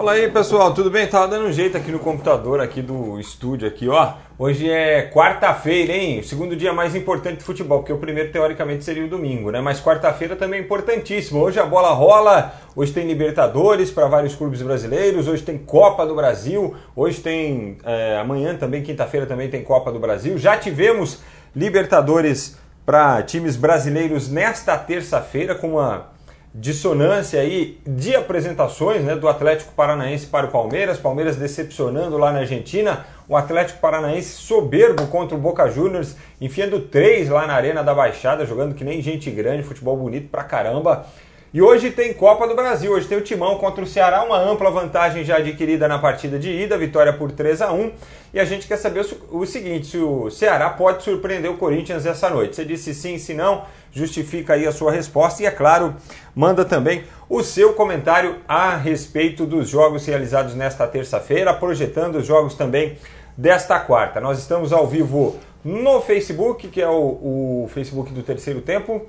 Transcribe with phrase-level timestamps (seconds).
[0.00, 1.06] Fala aí pessoal, tudo bem?
[1.06, 4.14] Tava dando um jeito aqui no computador aqui do estúdio aqui, ó.
[4.38, 6.20] Hoje é quarta-feira, hein?
[6.20, 9.60] O segundo dia mais importante do futebol, porque o primeiro teoricamente seria o domingo, né?
[9.60, 11.38] Mas quarta-feira também é importantíssimo.
[11.38, 16.14] Hoje a bola rola, hoje tem Libertadores para vários clubes brasileiros, hoje tem Copa do
[16.14, 20.38] Brasil, hoje tem é, amanhã também, quinta-feira também tem Copa do Brasil.
[20.38, 21.20] Já tivemos
[21.54, 26.08] Libertadores para times brasileiros nesta terça-feira com uma
[26.52, 32.40] dissonância aí de apresentações né, do Atlético Paranaense para o Palmeiras, Palmeiras decepcionando lá na
[32.40, 37.94] Argentina, o Atlético Paranaense soberbo contra o Boca Juniors, enfiando três lá na Arena da
[37.94, 41.06] Baixada, jogando que nem gente grande, futebol bonito pra caramba.
[41.52, 44.70] E hoje tem Copa do Brasil, hoje tem o Timão contra o Ceará, uma ampla
[44.70, 47.90] vantagem já adquirida na partida de ida, vitória por 3 a 1
[48.32, 52.30] E a gente quer saber o seguinte, se o Ceará pode surpreender o Corinthians essa
[52.30, 52.54] noite.
[52.54, 55.96] Você disse sim, se não, justifica aí a sua resposta e, é claro,
[56.36, 62.54] manda também o seu comentário a respeito dos jogos realizados nesta terça-feira, projetando os jogos
[62.54, 62.96] também
[63.36, 64.20] desta quarta.
[64.20, 69.04] Nós estamos ao vivo no Facebook, que é o, o Facebook do Terceiro Tempo,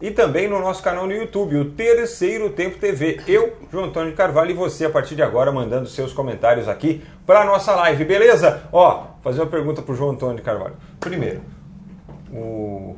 [0.00, 3.20] e também no nosso canal no YouTube, o Terceiro Tempo TV.
[3.26, 7.44] Eu, João Antônio Carvalho, e você a partir de agora mandando seus comentários aqui para
[7.44, 8.62] nossa live, beleza?
[8.72, 10.76] Ó, fazer uma pergunta para o João Antônio Carvalho.
[11.00, 11.40] Primeiro,
[12.30, 12.96] o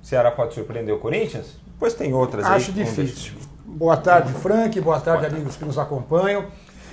[0.00, 1.60] Ceará pode surpreender o Corinthians?
[1.78, 2.76] Pois tem outras Acho aí.
[2.76, 3.34] difícil.
[3.64, 4.80] Boa tarde, Frank.
[4.80, 6.46] Boa tarde, Boa amigos que nos acompanham.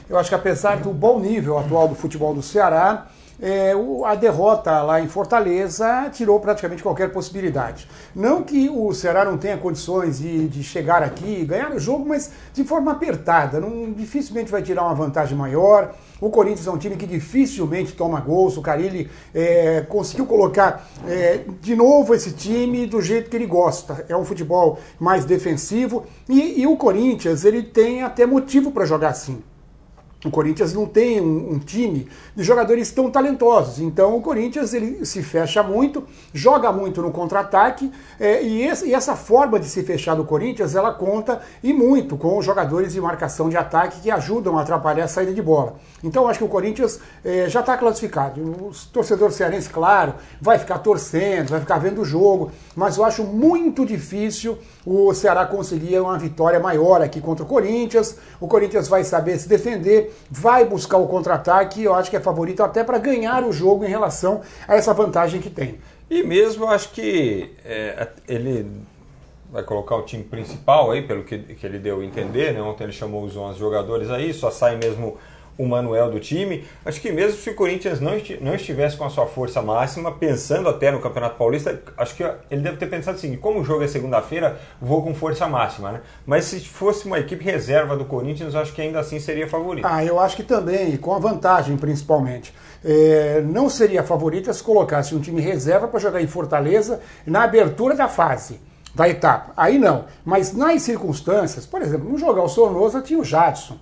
[0.09, 3.07] Eu acho que apesar do bom nível atual do futebol do Ceará,
[3.41, 3.73] é,
[4.05, 7.87] a derrota lá em Fortaleza tirou praticamente qualquer possibilidade.
[8.13, 12.05] Não que o Ceará não tenha condições de, de chegar aqui e ganhar o jogo,
[12.07, 13.59] mas de forma apertada.
[13.59, 15.95] Não, dificilmente vai tirar uma vantagem maior.
[16.19, 18.57] O Corinthians é um time que dificilmente toma gols.
[18.57, 24.05] O Carilli é, conseguiu colocar é, de novo esse time do jeito que ele gosta.
[24.09, 26.05] É um futebol mais defensivo.
[26.27, 29.41] E, e o Corinthians ele tem até motivo para jogar assim.
[30.25, 33.79] O Corinthians não tem um, um, time de jogadores tão talentosos.
[33.79, 36.03] Então o Corinthians ele se fecha muito,
[36.33, 40.91] joga muito no contra-ataque é, e, e, essa forma de se fechar do Corinthians ela
[40.91, 45.07] conta e muito com os jogadores de marcação de ataque que ajudam a atrapalhar a
[45.07, 45.75] saída de bola.
[46.03, 48.41] Então acho que o Corinthians é, já está classificado.
[48.41, 53.23] O torcedor cearense, claro, vai ficar torcendo, vai ficar vendo o jogo, mas eu acho
[53.23, 58.17] muito difícil o Ceará conseguir uma vitória maior aqui contra o Corinthians.
[58.41, 62.19] O Corinthians vai saber se defender vai buscar o contra-ataque e eu acho que é
[62.19, 65.79] favorito até para ganhar o jogo em relação a essa vantagem que tem.
[66.09, 68.65] E mesmo acho que é, ele
[69.51, 72.61] vai colocar o time principal aí, pelo que, que ele deu a entender, né?
[72.61, 75.17] Ontem ele chamou os 11 jogadores aí, só sai mesmo
[75.59, 76.63] o Manuel do time.
[76.85, 80.69] Acho que mesmo se o Corinthians não, não estivesse com a sua força máxima, pensando
[80.69, 83.87] até no Campeonato Paulista, acho que ele deve ter pensado assim: como o jogo é
[83.87, 86.01] segunda-feira, vou com força máxima, né?
[86.25, 89.85] Mas se fosse uma equipe reserva do Corinthians, acho que ainda assim seria favorito.
[89.85, 92.53] Ah, eu acho que também, com a vantagem principalmente.
[92.83, 97.93] É, não seria favorita se colocasse um time reserva para jogar em Fortaleza na abertura
[97.93, 98.61] da fase
[98.95, 99.51] da etapa.
[99.57, 100.05] Aí não.
[100.23, 103.77] Mas nas circunstâncias, por exemplo, no jogar o Sornosa tinha o Jadson.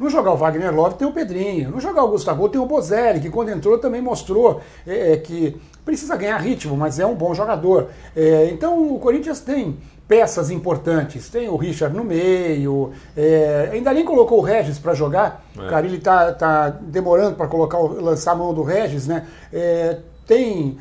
[0.00, 1.70] No jogar o Wagner Love tem o Pedrinho.
[1.70, 5.60] No jogar o Gustavo tem o Bozelli, que quando entrou também mostrou é, é, que
[5.84, 7.88] precisa ganhar ritmo, mas é um bom jogador.
[8.16, 9.76] É, então o Corinthians tem
[10.08, 11.28] peças importantes.
[11.28, 12.92] Tem o Richard no meio.
[13.14, 15.44] É, ainda nem colocou o Regis para jogar.
[15.54, 15.66] É.
[15.66, 19.26] O Carilli está tá demorando para colocar lançar a mão do Regis, né?
[19.52, 19.98] É,
[20.30, 20.76] tem,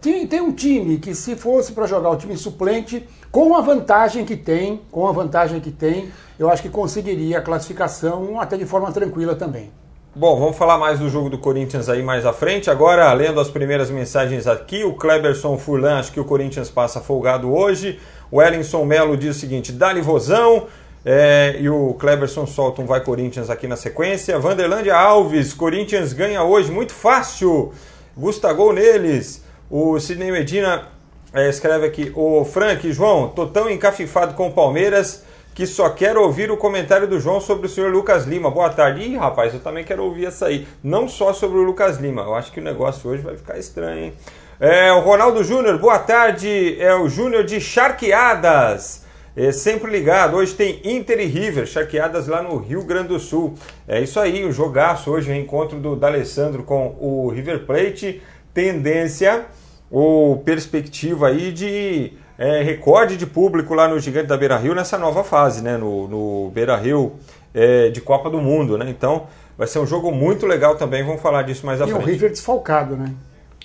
[0.00, 4.24] tem, tem um time que se fosse para jogar o time suplente, com a vantagem
[4.24, 8.66] que tem, com a vantagem que tem, eu acho que conseguiria a classificação até de
[8.66, 9.70] forma tranquila também.
[10.12, 12.68] Bom, vamos falar mais do jogo do Corinthians aí mais à frente.
[12.68, 17.54] Agora, lendo as primeiras mensagens aqui, o Kleberson Furlan, acho que o Corinthians passa folgado
[17.54, 18.00] hoje.
[18.28, 20.66] O Ellingson Melo diz o seguinte: dá-lhe vozão.
[21.06, 24.38] É, e o Kleberson solta um Vai Corinthians aqui na sequência.
[24.38, 27.72] Vanderlândia Alves, Corinthians ganha hoje, muito fácil.
[28.16, 29.42] Gustavo neles.
[29.70, 30.88] O Sidney Medina
[31.32, 36.20] é, escreve aqui: O Frank, João, tô tão encafifado com o Palmeiras que só quero
[36.20, 38.50] ouvir o comentário do João sobre o senhor Lucas Lima.
[38.50, 39.02] Boa tarde.
[39.02, 40.66] Ih, rapaz, eu também quero ouvir essa aí.
[40.82, 42.22] Não só sobre o Lucas Lima.
[42.22, 44.12] Eu acho que o negócio hoje vai ficar estranho, hein?
[44.58, 46.76] É, o Ronaldo Júnior, boa tarde.
[46.80, 49.03] É o Júnior de Charqueadas.
[49.36, 50.36] É, sempre ligado.
[50.36, 53.54] Hoje tem Inter e River, charqueadas lá no Rio Grande do Sul.
[53.86, 58.22] É isso aí, o jogaço hoje, o encontro do D'Alessandro com o River Plate.
[58.52, 59.46] Tendência
[59.90, 64.96] ou perspectiva aí de é, recorde de público lá no Gigante da Beira Rio nessa
[64.96, 65.76] nova fase, né?
[65.76, 67.14] No, no Beira Rio
[67.52, 68.86] é, de Copa do Mundo, né?
[68.88, 69.26] Então
[69.58, 72.00] vai ser um jogo muito legal também, vamos falar disso mais à e frente.
[72.00, 73.12] E o River desfalcado, né?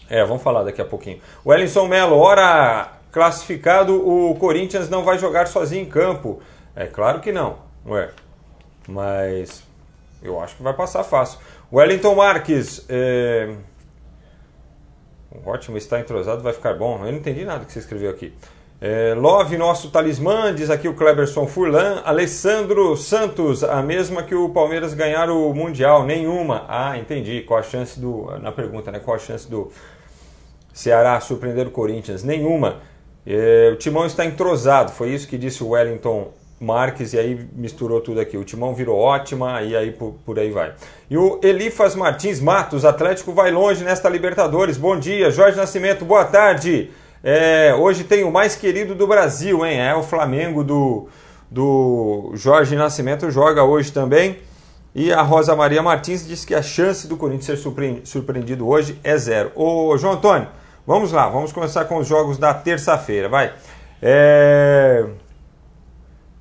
[0.09, 1.19] É, vamos falar daqui a pouquinho.
[1.45, 6.41] O Ellison Melo, hora classificado, o Corinthians não vai jogar sozinho em campo.
[6.75, 8.09] É claro que não, ué.
[8.87, 9.63] Mas
[10.21, 11.39] Eu acho que vai passar fácil.
[11.71, 12.85] Wellington Marques.
[12.89, 13.53] É...
[15.45, 16.95] Ótimo, está entrosado, vai ficar bom.
[17.05, 18.33] Eu não entendi nada que você escreveu aqui.
[18.81, 22.01] É, Love, nosso talismã, diz aqui o Cleberson Furlan.
[22.05, 26.65] Alessandro Santos, a mesma que o Palmeiras ganhar o Mundial, nenhuma.
[26.67, 27.41] Ah, entendi.
[27.41, 28.25] Qual a chance do.
[28.39, 28.99] Na pergunta, né?
[28.99, 29.71] Qual a chance do
[30.73, 32.23] Ceará surpreender o Corinthians?
[32.23, 32.77] Nenhuma.
[33.25, 38.01] É, o timão está entrosado, foi isso que disse o Wellington Marques, e aí misturou
[38.01, 38.37] tudo aqui.
[38.37, 40.73] O timão virou ótima, e aí por, por, aí vai.
[41.09, 44.77] E o Elifas Martins Matos, Atlético vai longe nesta Libertadores.
[44.77, 46.91] Bom dia, Jorge Nascimento, boa tarde.
[47.23, 49.79] É, hoje tem o mais querido do Brasil, hein?
[49.79, 51.07] É o Flamengo do,
[51.49, 54.37] do Jorge Nascimento, joga hoje também.
[54.93, 59.15] E a Rosa Maria Martins diz que a chance do Corinthians ser surpreendido hoje é
[59.17, 59.51] zero.
[59.55, 60.47] Ô, João Antônio,
[60.89, 63.53] vamos lá, vamos começar com os jogos da terça-feira, vai.
[64.01, 65.05] É...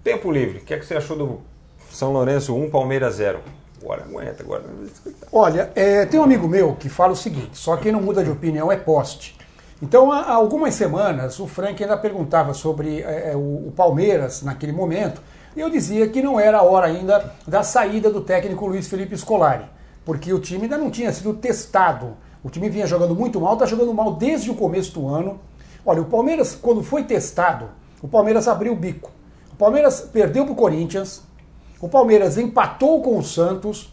[0.02, 1.42] Tempo livre, o que, é que você achou do
[1.90, 3.40] São Lourenço 1, Palmeiras 0?
[3.82, 4.64] Agora aguenta, agora.
[5.30, 8.30] Olha, é, tem um amigo meu que fala o seguinte: só quem não muda de
[8.30, 9.36] opinião é poste.
[9.82, 14.72] Então, há algumas semanas, o Frank ainda perguntava sobre é, é, o, o Palmeiras naquele
[14.72, 15.20] momento,
[15.54, 19.14] e eu dizia que não era a hora ainda da saída do técnico Luiz Felipe
[19.14, 19.66] Scolari,
[20.06, 22.16] porque o time ainda não tinha sido testado.
[22.48, 25.38] O time vinha jogando muito mal, está jogando mal desde o começo do ano.
[25.84, 27.66] Olha, o Palmeiras, quando foi testado,
[28.00, 29.10] o Palmeiras abriu o bico.
[29.52, 31.22] O Palmeiras perdeu para o Corinthians,
[31.78, 33.92] o Palmeiras empatou com o Santos,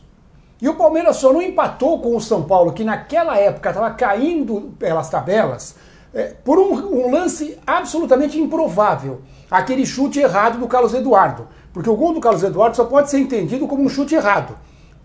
[0.61, 4.73] e o Palmeiras só não empatou com o São Paulo, que naquela época estava caindo
[4.79, 5.75] pelas tabelas,
[6.13, 9.19] é, por um, um, lance absolutamente improvável.
[9.51, 11.45] Aquele chute errado do Carlos Eduardo.
[11.73, 14.55] Porque o gol do Carlos Eduardo só pode ser entendido como um chute errado.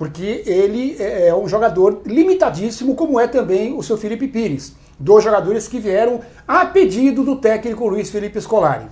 [0.00, 4.74] Porque ele é, é um jogador limitadíssimo, como é também o seu Felipe Pires.
[4.98, 8.86] Dois jogadores que vieram a pedido do técnico Luiz Felipe Scolari.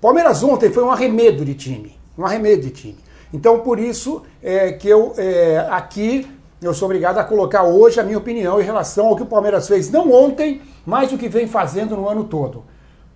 [0.00, 1.96] Palmeiras ontem foi um arremedo de time.
[2.18, 2.98] Um arremedo de time.
[3.32, 6.26] Então, por isso é, que eu é, aqui
[6.60, 9.68] eu sou obrigado a colocar hoje a minha opinião em relação ao que o Palmeiras
[9.68, 12.64] fez, não ontem, mas o que vem fazendo no ano todo.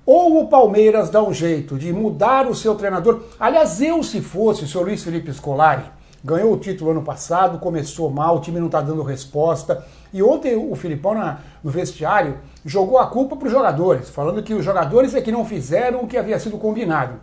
[0.07, 3.25] Ou o Palmeiras dá um jeito de mudar o seu treinador.
[3.41, 5.98] Aliás, eu, se fosse o senhor Luiz Felipe Scolari,
[6.29, 9.83] ganhou o título ano passado, começou mal, o time não está dando resposta.
[10.13, 14.53] E ontem o Filipão, na, no vestiário, jogou a culpa para os jogadores, falando que
[14.53, 17.15] os jogadores é que não fizeram o que havia sido combinado.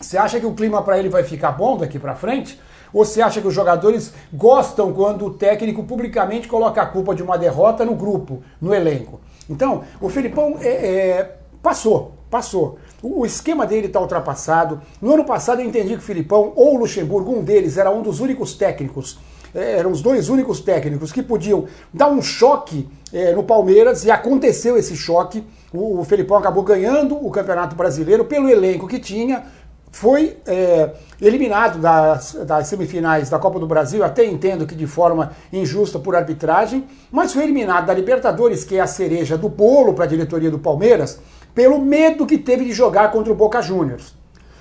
[0.00, 2.60] Você acha que o clima para ele vai ficar bom daqui para frente?
[2.92, 7.22] Ou você acha que os jogadores gostam quando o técnico publicamente coloca a culpa de
[7.22, 9.20] uma derrota no grupo, no elenco?
[9.48, 12.78] Então, o Felipão é, é, passou, passou.
[13.00, 14.82] O, esquema dele está ultrapassado.
[15.00, 18.02] No ano passado eu entendi que o Filipão ou o Luxemburgo, um deles, era um
[18.02, 19.18] dos únicos técnicos
[19.54, 24.10] é, eram os dois únicos técnicos que podiam dar um choque é, no Palmeiras e
[24.10, 25.46] aconteceu esse choque.
[25.72, 29.44] O, o acabou ganhando o Campeonato Brasileiro pelo elenco que tinha,
[29.92, 30.90] foi é,
[31.20, 36.16] eliminado das, das, semifinais da Copa do Brasil, até entendo que de forma injusta por
[36.16, 40.50] arbitragem, mas foi eliminado da Libertadores, que é a cereja do bolo para a diretoria
[40.50, 41.20] do Palmeiras,
[41.54, 44.14] pelo medo que teve de jogar contra o Boca Juniors.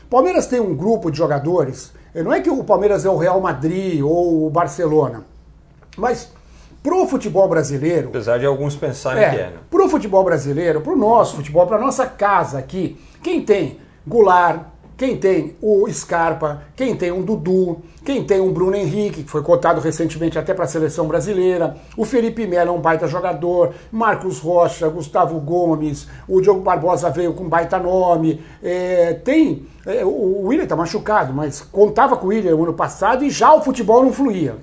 [0.09, 4.01] Palmeiras tem um grupo de jogadores, não é que o Palmeiras é o Real Madrid
[4.03, 5.25] ou o Barcelona,
[5.97, 6.31] mas
[6.83, 8.09] pro futebol brasileiro.
[8.09, 9.45] Apesar de alguns pensarem é, que é.
[9.47, 9.57] Né?
[9.71, 14.61] Pro futebol brasileiro, pro nosso futebol, pra nossa casa aqui, quem tem Goulart,
[15.03, 19.43] quem tem o Scarpa, quem tem um Dudu, quem tem um Bruno Henrique, que foi
[19.43, 24.39] cotado recentemente até para a seleção brasileira, o Felipe Melo é um baita jogador, Marcos
[24.39, 29.65] Rocha, Gustavo Gomes, o Diogo Barbosa veio com baita nome, é, tem.
[29.85, 33.53] É, o William está machucado, mas contava com o William no ano passado e já
[33.53, 34.55] o futebol não fluía.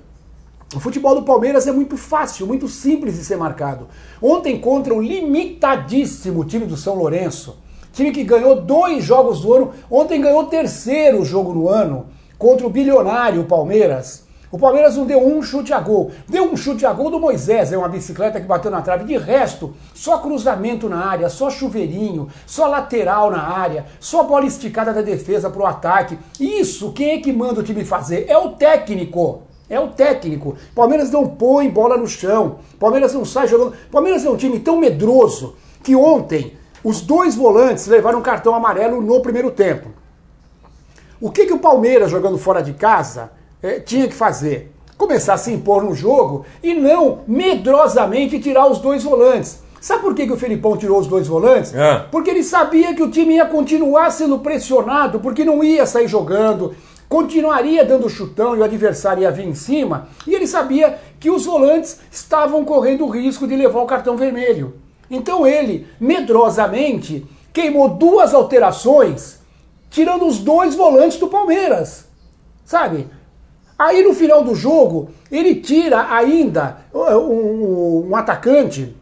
[0.75, 3.87] O futebol do Palmeiras é muito fácil, muito simples de ser marcado.
[4.19, 7.60] Ontem contra o limitadíssimo time do São Lourenço,
[7.93, 12.07] Time que ganhou dois jogos do ano, ontem ganhou o terceiro jogo no ano
[12.37, 14.23] contra o bilionário Palmeiras.
[14.51, 16.11] O Palmeiras não deu um chute a gol.
[16.27, 19.05] Deu um chute a gol do Moisés, é uma bicicleta que bateu na trave.
[19.05, 24.91] De resto, só cruzamento na área, só chuveirinho, só lateral na área, só bola esticada
[24.91, 26.19] da defesa para o ataque.
[26.37, 28.25] Isso, quem é que manda o time fazer?
[28.27, 29.43] É o técnico.
[29.69, 30.57] É o técnico.
[30.75, 32.57] Palmeiras não põe bola no chão.
[32.77, 33.73] Palmeiras não sai jogando.
[33.89, 39.21] Palmeiras é um time tão medroso que ontem os dois volantes levaram cartão amarelo no
[39.21, 39.89] primeiro tempo.
[41.19, 44.73] O que, que o Palmeiras, jogando fora de casa, eh, tinha que fazer?
[44.97, 49.61] Começar a se impor no jogo e não medrosamente tirar os dois volantes.
[49.79, 51.73] Sabe por que, que o Felipão tirou os dois volantes?
[51.73, 52.05] É.
[52.11, 56.75] Porque ele sabia que o time ia continuar sendo pressionado, porque não ia sair jogando,
[57.09, 61.45] continuaria dando chutão e o adversário ia vir em cima, e ele sabia que os
[61.45, 64.75] volantes estavam correndo o risco de levar o cartão vermelho.
[65.11, 69.41] Então ele, medrosamente, queimou duas alterações,
[69.89, 72.07] tirando os dois volantes do Palmeiras.
[72.63, 73.09] Sabe?
[73.77, 78.95] Aí no final do jogo, ele tira ainda um, um atacante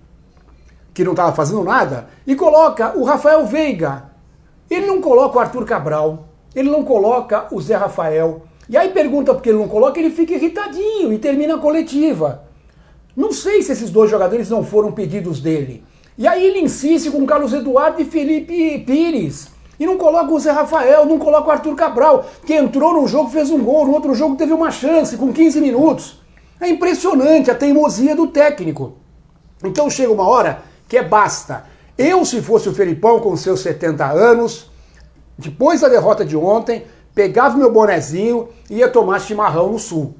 [0.93, 4.09] que não estava fazendo nada e coloca o Rafael Veiga.
[4.67, 8.43] Ele não coloca o Arthur Cabral, ele não coloca o Zé Rafael.
[8.67, 12.43] E aí pergunta porque ele não coloca, ele fica irritadinho e termina a coletiva.
[13.15, 15.83] Não sei se esses dois jogadores não foram pedidos dele.
[16.19, 19.47] E aí ele insiste com Carlos Eduardo e Felipe Pires.
[19.79, 23.29] E não coloca o Zé Rafael, não coloca o Arthur Cabral, que entrou no jogo,
[23.29, 26.19] fez um gol, no outro jogo teve uma chance com 15 minutos.
[26.59, 28.97] É impressionante a teimosia do técnico.
[29.63, 31.63] Então chega uma hora que é basta.
[31.97, 34.69] Eu, se fosse o Felipão com seus 70 anos,
[35.38, 36.83] depois da derrota de ontem,
[37.15, 40.17] pegava meu bonezinho e ia tomar chimarrão no sul.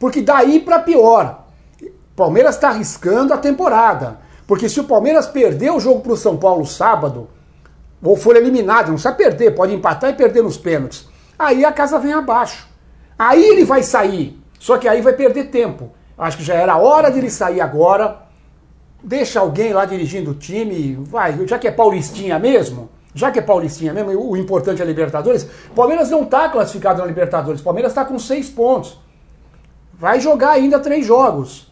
[0.00, 1.44] Porque daí para pior.
[2.16, 4.18] Palmeiras está arriscando a temporada.
[4.46, 7.28] Porque se o Palmeiras perder o jogo para o São Paulo sábado,
[8.02, 11.08] ou for eliminado, não precisa perder, pode empatar e perder nos pênaltis.
[11.38, 12.68] Aí a casa vem abaixo.
[13.18, 15.90] Aí ele vai sair, só que aí vai perder tempo.
[16.18, 18.22] Acho que já era hora de ele sair agora.
[19.02, 23.42] Deixa alguém lá dirigindo o time, vai, já que é Paulistinha mesmo, já que é
[23.42, 28.04] Paulistinha mesmo, o importante é a Libertadores, Palmeiras não está classificado na Libertadores, Palmeiras está
[28.04, 29.00] com seis pontos.
[29.92, 31.71] Vai jogar ainda três jogos.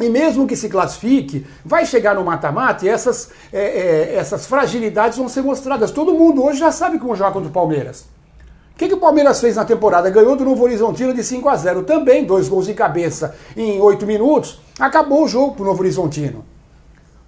[0.00, 5.16] E mesmo que se classifique, vai chegar no mata-mata e essas, é, é, essas fragilidades
[5.16, 5.90] vão ser mostradas.
[5.90, 8.06] Todo mundo hoje já sabe como jogar contra o Palmeiras.
[8.74, 10.10] O que, que o Palmeiras fez na temporada?
[10.10, 14.04] Ganhou do Novo Horizontino de 5 a 0 Também, dois gols de cabeça em 8
[14.04, 14.60] minutos.
[14.78, 16.44] Acabou o jogo para o Novo Horizontino.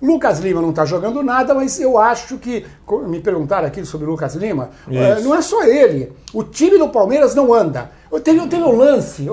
[0.01, 2.67] Lucas Lima não está jogando nada, mas eu acho que.
[3.07, 4.71] Me perguntaram aqui sobre o Lucas Lima.
[4.91, 6.13] É, não é só ele.
[6.35, 7.91] O time do Palmeiras não anda.
[8.23, 9.27] Teve, teve um lance,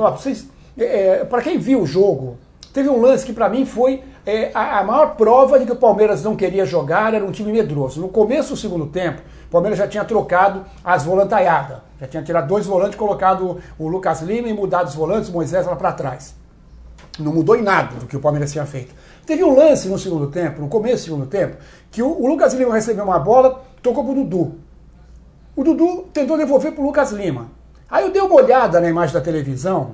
[0.77, 2.37] é, é para quem viu o jogo,
[2.75, 5.77] Teve um lance que para mim foi é, a, a, maior prova de que o
[5.77, 8.01] Palmeiras não queria jogar, era um time medroso.
[8.01, 11.77] No começo do segundo tempo, o Palmeiras já tinha trocado as volantaiadas.
[12.01, 15.73] Já tinha tirado dois volantes, colocado o Lucas Lima e mudado os volantes, Moisés lá
[15.73, 16.35] para trás.
[17.17, 18.93] Não mudou em nada do que o Palmeiras tinha feito.
[19.25, 21.55] Teve um lance no segundo tempo, no começo do segundo tempo,
[21.89, 24.55] que o, o Lucas Lima recebeu uma bola, tocou pro Dudu.
[25.55, 27.47] O Dudu tentou devolver pro Lucas Lima.
[27.89, 29.91] Aí eu dei uma olhada na imagem da televisão,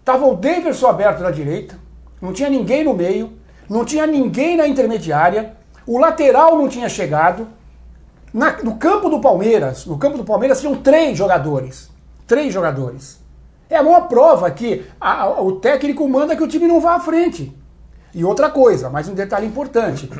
[0.00, 1.78] Estava o Davidson aberto na direita,
[2.20, 3.32] não tinha ninguém no meio,
[3.68, 5.54] não tinha ninguém na intermediária,
[5.86, 7.46] o lateral não tinha chegado.
[8.32, 11.90] Na, no campo do Palmeiras, no campo do Palmeiras tinham três jogadores.
[12.26, 13.20] Três jogadores.
[13.68, 16.94] É a maior prova que a, a, o técnico manda que o time não vá
[16.94, 17.54] à frente.
[18.14, 20.10] E outra coisa, mais um detalhe importante.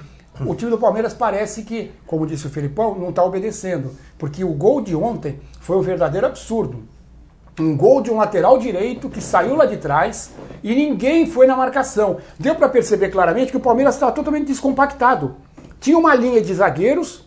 [0.46, 3.94] O time do Palmeiras parece que, como disse o Felipão, não está obedecendo.
[4.18, 6.84] Porque o gol de ontem foi um verdadeiro absurdo
[7.60, 10.30] um gol de um lateral direito que saiu lá de trás
[10.62, 12.18] e ninguém foi na marcação.
[12.38, 15.36] Deu para perceber claramente que o Palmeiras estava totalmente descompactado.
[15.80, 17.24] Tinha uma linha de zagueiros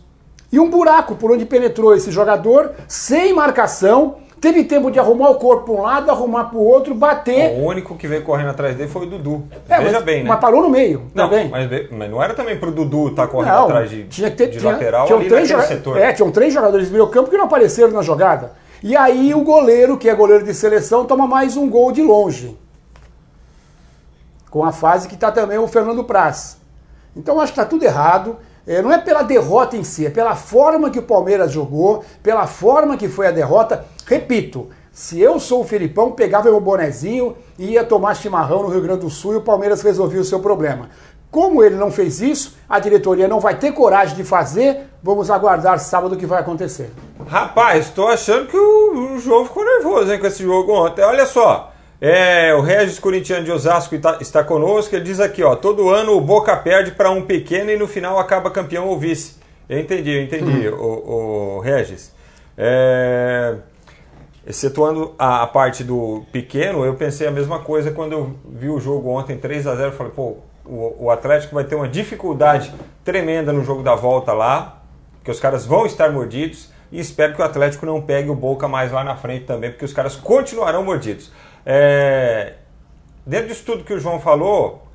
[0.52, 4.16] e um buraco por onde penetrou esse jogador sem marcação.
[4.40, 7.58] Teve tempo de arrumar o corpo para um lado, arrumar para o outro, bater.
[7.58, 9.44] O único que veio correndo atrás dele foi o Dudu.
[9.68, 10.28] É, Veja mas, bem, né?
[10.28, 11.48] Mas parou no meio não, também.
[11.48, 14.30] Mas, mas, não era também para o Dudu estar tá correndo não, atrás de, tinha
[14.30, 15.96] que ter, de tinha, lateral tinha ali três setor.
[15.96, 18.52] É, tinham três jogadores de meio campo que não apareceram na jogada.
[18.84, 22.54] E aí o goleiro, que é goleiro de seleção, toma mais um gol de longe.
[24.50, 26.58] Com a fase que está também o Fernando Praz.
[27.16, 28.36] Então acho que está tudo errado.
[28.66, 32.46] É, não é pela derrota em si, é pela forma que o Palmeiras jogou, pela
[32.46, 33.86] forma que foi a derrota.
[34.04, 38.82] Repito, se eu sou o Felipão, pegava meu bonezinho e ia tomar chimarrão no Rio
[38.82, 40.90] Grande do Sul e o Palmeiras resolvia o seu problema.
[41.30, 44.90] Como ele não fez isso, a diretoria não vai ter coragem de fazer.
[45.04, 46.90] Vamos aguardar sábado o que vai acontecer.
[47.28, 51.02] Rapaz, estou achando que o, o João ficou nervoso hein, com esse jogo ontem.
[51.02, 54.96] Olha só, é, o Regis Corintiano de Osasco está, está conosco.
[54.96, 58.18] Ele diz aqui: ó, todo ano o Boca perde para um pequeno e no final
[58.18, 59.36] acaba campeão ou vice.
[59.68, 60.74] Eu entendi, eu entendi, hum.
[60.74, 62.10] o, o Regis.
[62.56, 63.56] É,
[64.46, 68.80] excetuando a, a, parte do pequeno, eu pensei a mesma coisa quando eu vi o
[68.80, 72.72] jogo ontem 3 a 0 Falei, pô, o, o Atlético vai ter uma dificuldade
[73.04, 74.80] tremenda no jogo da volta lá,
[75.24, 78.68] porque os caras vão estar mordidos e espero que o Atlético não pegue o Boca
[78.68, 81.32] mais lá na frente também, porque os caras continuarão mordidos.
[81.64, 82.56] É...
[83.26, 84.86] Dentro disso tudo que o João falou,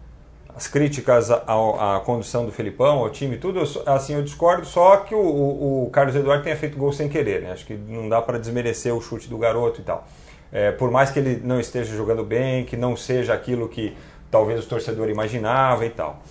[0.56, 5.20] as críticas à, condução do Felipão, ao time, tudo, assim, eu discordo, só que o,
[5.20, 7.52] o, o Carlos Eduardo tenha feito gol sem querer, né?
[7.52, 10.08] Acho que não dá para desmerecer o chute do garoto e tal.
[10.54, 13.98] É, por mais que ele não esteja jogando bem, que não seja aquilo que
[14.30, 16.22] talvez o torcedor imaginava e tal.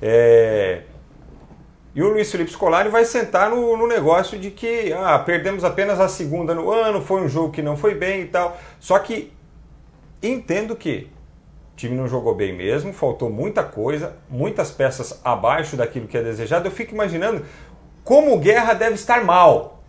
[0.00, 0.82] É...
[1.94, 5.98] E o Luiz Felipe Scolari vai sentar no, no, negócio de que ah, perdemos apenas
[5.98, 8.56] a segunda no ano, foi um jogo que não foi bem e tal.
[8.78, 9.32] Só que
[10.22, 11.08] entendo que
[11.72, 16.22] o time não jogou bem mesmo, faltou muita coisa, muitas peças abaixo daquilo que é
[16.22, 16.68] desejado.
[16.68, 17.44] Eu fico imaginando
[18.04, 19.80] como o Guerra deve estar mal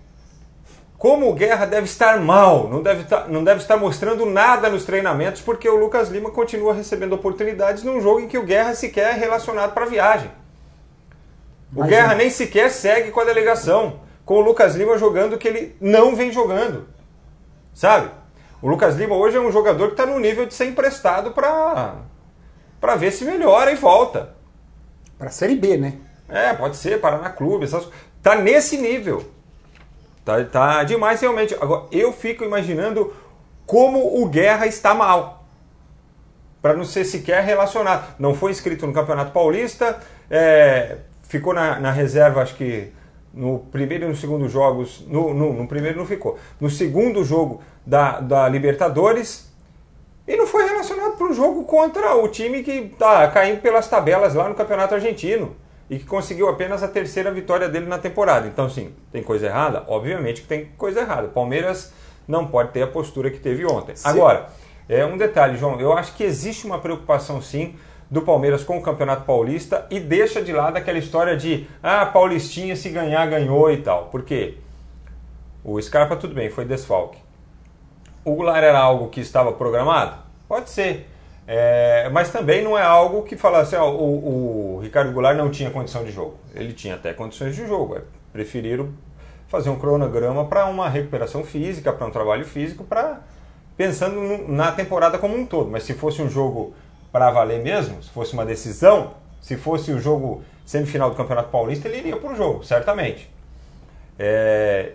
[1.01, 4.86] como o Guerra deve estar mal, não deve, tá, não deve estar mostrando nada nos
[4.86, 9.15] treinamentos, porque o Lucas Lima continua recebendo oportunidades num jogo em que o Guerra sequer
[9.15, 10.29] é relacionado para a viagem.
[11.75, 12.18] O Mas Guerra é.
[12.18, 16.32] nem sequer segue com a delegação, com o Lucas Lima jogando que ele não vem
[16.32, 16.88] jogando.
[17.74, 18.12] Sabe?
[18.62, 22.96] O Lucas Lima hoje é um jogador que está no nível de ser emprestado para
[22.98, 24.36] ver se melhora e volta.
[25.18, 25.98] Para a Série B, né?
[26.28, 27.66] É, pode ser, Paraná Clube.
[27.66, 27.88] Essas...
[28.22, 29.30] Tá nesse nível.
[30.24, 31.56] Tá, tá demais realmente.
[31.56, 33.13] Agora, eu fico imaginando
[33.66, 35.46] como o Guerra está mal.
[36.62, 38.16] Para não ser sequer relacionado.
[38.20, 40.00] Não foi inscrito no Campeonato Paulista,
[40.30, 40.98] é,
[41.32, 42.92] ficou na, na, reserva, acho que
[43.34, 45.06] no primeiro e no segundo jogos.
[45.08, 46.38] No, no, no primeiro não ficou.
[46.60, 49.50] No segundo jogo da, da Libertadores.
[50.28, 54.36] E não foi relacionado para o jogo contra o time que está caindo pelas tabelas
[54.36, 55.56] lá no Campeonato Argentino
[55.90, 58.48] e que conseguiu apenas a terceira vitória dele na temporada.
[58.48, 59.84] Então, sim, tem coisa errada?
[59.88, 61.28] Obviamente que tem coisa errada.
[61.28, 61.92] O Palmeiras
[62.28, 63.96] não pode ter a postura que teve ontem.
[63.96, 64.08] Sim.
[64.08, 64.48] Agora,
[64.88, 67.76] é um detalhe, João, eu acho que existe uma preocupação sim
[68.12, 72.75] do Palmeiras com o Campeonato Paulista e deixa de lado aquela história de ah, Paulistinha
[72.75, 74.08] se ganhar, ganhou e tal.
[74.08, 74.58] Por quê?
[75.63, 77.18] O Scarpa, tudo bem, foi desfalque.
[78.25, 80.18] O Goulart era algo que estava programado?
[80.46, 81.08] Pode ser.
[81.48, 85.72] É, mas também não é algo que falasse, assim, o, o, Ricardo Goulart não tinha
[85.72, 86.36] condição de jogo.
[86.53, 87.96] Ele tinha até condições de jogo.
[87.96, 88.01] É,
[88.34, 88.89] preferiram
[89.48, 93.22] fazer um cronograma para uma recuperação física, para um trabalho físico, para
[93.77, 95.72] pensando na temporada como um todo.
[95.72, 96.74] Mas se fosse um jogo
[97.12, 101.88] para valer mesmo, se fosse uma decisão, se fosse o jogo semifinal do Campeonato Paulista,
[101.88, 103.30] ele iria para o jogo, certamente.
[104.18, 104.94] É,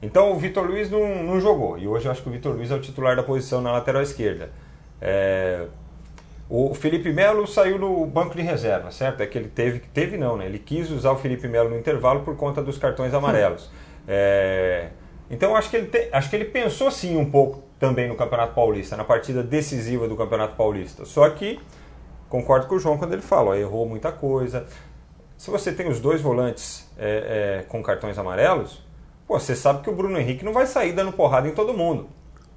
[0.00, 1.78] então o Vitor Luiz não, não, jogou.
[1.78, 4.02] E hoje eu acho que o Vitor Luiz é o titular da posição na lateral
[4.02, 4.50] esquerda.
[5.00, 5.66] É,
[6.48, 9.22] o Felipe Melo saiu no banco de reserva, certo?
[9.22, 10.46] É que ele teve, teve não, né?
[10.46, 13.70] Ele quis usar o Felipe Melo no intervalo por conta dos cartões amarelos.
[14.10, 14.88] É,
[15.30, 18.54] então acho que, ele te, acho que ele pensou sim um pouco também no Campeonato
[18.54, 21.04] Paulista, na partida decisiva do Campeonato Paulista.
[21.04, 21.60] Só que
[22.28, 24.66] concordo com o João quando ele fala, ó, errou muita coisa.
[25.36, 28.82] Se você tem os dois volantes é, é, com cartões amarelos,
[29.26, 32.08] pô, você sabe que o Bruno Henrique não vai sair dando porrada em todo mundo.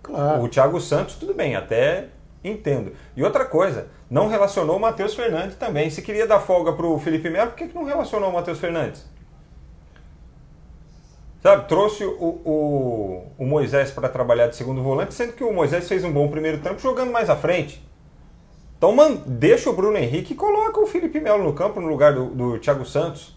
[0.02, 0.44] Claro.
[0.44, 2.10] O Thiago Santos, tudo bem, até
[2.44, 2.94] Entendo.
[3.16, 5.90] E outra coisa, não relacionou o Matheus Fernandes também.
[5.90, 8.60] Se queria dar folga para o Felipe Melo, por que, que não relacionou o Matheus
[8.60, 9.06] Fernandes?
[11.42, 15.88] Sabe, trouxe o, o, o Moisés para trabalhar de segundo volante, sendo que o Moisés
[15.88, 17.84] fez um bom primeiro tempo jogando mais à frente.
[18.78, 22.14] Então man, deixa o Bruno Henrique e coloca o Felipe Melo no campo no lugar
[22.14, 23.36] do, do Thiago Santos.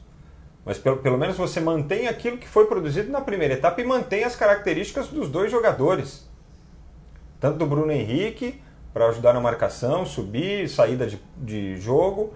[0.67, 4.25] Mas pelo, pelo menos você mantém aquilo que foi produzido na primeira etapa e mantém
[4.25, 6.29] as características dos dois jogadores.
[7.41, 8.61] Tanto do Bruno Henrique
[8.93, 12.35] para ajudar na marcação, subir, saída de, de jogo.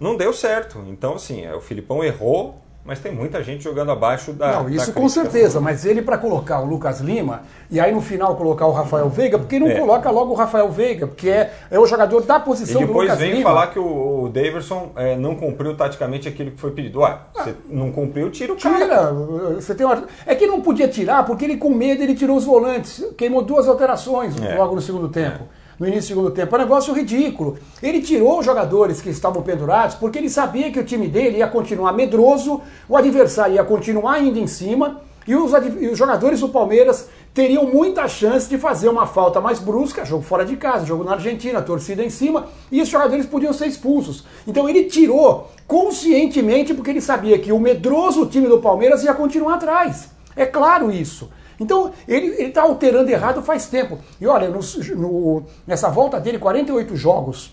[0.00, 0.84] Não deu certo.
[0.88, 4.52] Então, assim, é, o Filipão errou, mas tem muita gente jogando abaixo da.
[4.52, 8.02] Não, isso da com certeza, mas ele para colocar o Lucas Lima e aí no
[8.02, 9.74] final colocar o Rafael Veiga, porque não é.
[9.74, 13.16] coloca logo o Rafael Veiga, porque é, é o jogador da posição do Lucas Lima.
[13.16, 17.02] depois vem falar que o, o Daverson é, não cumpriu taticamente aquilo que foi pedido.
[17.02, 18.78] Ah, ah você não cumpriu, tira o cara.
[18.78, 19.12] Tira.
[19.54, 20.04] Você tem uma...
[20.26, 23.02] É que não podia tirar, porque ele com medo ele tirou os volantes.
[23.16, 24.56] Queimou duas alterações é.
[24.56, 25.44] logo no segundo tempo.
[25.78, 26.54] No início do segundo tempo.
[26.54, 27.58] É um negócio ridículo.
[27.82, 31.48] Ele tirou os jogadores que estavam pendurados porque ele sabia que o time dele ia
[31.48, 36.48] continuar medroso, o adversário ia continuar indo em cima e os, e os jogadores do
[36.48, 41.02] Palmeiras teriam muita chance de fazer uma falta mais brusca, jogo fora de casa, jogo
[41.02, 44.24] na Argentina, torcida em cima, e os jogadores podiam ser expulsos.
[44.46, 49.54] Então ele tirou conscientemente porque ele sabia que o medroso time do Palmeiras ia continuar
[49.54, 50.10] atrás.
[50.36, 51.30] É claro isso.
[51.58, 53.98] Então, ele está alterando errado faz tempo.
[54.20, 54.60] E olha, no,
[54.96, 57.52] no, nessa volta dele, 48 jogos,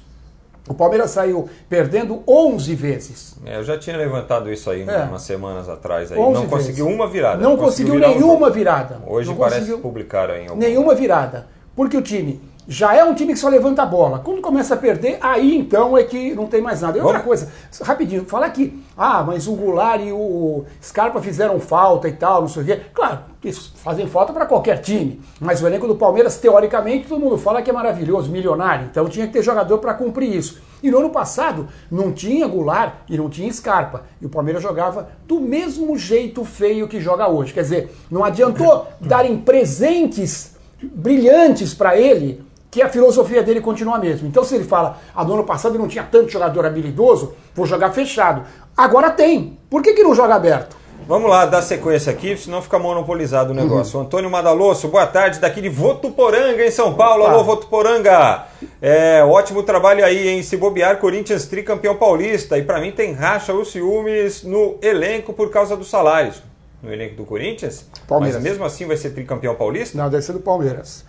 [0.68, 3.36] o Palmeiras saiu perdendo 11 vezes.
[3.46, 5.04] É, eu já tinha levantado isso aí é.
[5.04, 6.12] umas semanas atrás.
[6.12, 6.18] Aí.
[6.18, 7.42] Não conseguiu uma virada.
[7.42, 9.02] Não, não conseguiu, conseguiu nenhuma virada.
[9.08, 10.48] Hoje não parece publicar aí.
[10.56, 11.48] Nenhuma virada.
[11.76, 14.20] Porque o time já é um time que só levanta a bola.
[14.20, 16.98] Quando começa a perder, aí então é que não tem mais nada.
[16.98, 22.08] E outra coisa, rapidinho, falar aqui, ah, mas o Goulart e o Scarpa fizeram falta
[22.08, 22.82] e tal, não sei o quê.
[22.94, 25.22] Claro, isso fazem falta para qualquer time.
[25.40, 28.88] Mas o elenco do Palmeiras, teoricamente, todo mundo fala que é maravilhoso, milionário.
[28.92, 30.62] Então tinha que ter jogador para cumprir isso.
[30.84, 34.04] E no ano passado não tinha Goulart e não tinha Scarpa.
[34.22, 37.54] E o Palmeiras jogava do mesmo jeito feio que joga hoje.
[37.54, 44.00] Quer dizer, não adiantou darem presentes brilhantes para ele que a filosofia dele continua a
[44.00, 44.26] mesma.
[44.26, 47.92] Então, se ele fala, ah, no ano passado não tinha tanto jogador habilidoso, vou jogar
[47.92, 48.44] fechado.
[48.76, 49.60] Agora tem.
[49.70, 50.78] Por que, que não joga aberto?
[51.06, 54.00] Vamos lá, dar sequência aqui, senão fica monopolizado o negócio.
[54.00, 54.06] Uhum.
[54.06, 57.24] Antônio Madalosso, boa tarde, daqui de Votuporanga, em São Paulo.
[57.24, 57.34] Opa.
[57.34, 58.46] Alô, Votuporanga!
[58.82, 62.58] É, ótimo trabalho aí, em Se bobear, Corinthians tricampeão paulista.
[62.58, 66.42] E para mim tem racha os ciúmes no elenco por causa dos salários.
[66.82, 67.86] no elenco do Corinthians?
[68.08, 68.36] Palmeiras.
[68.36, 69.98] Mas mesmo assim vai ser tricampeão paulista?
[69.98, 71.04] Não, deve ser do Palmeiras.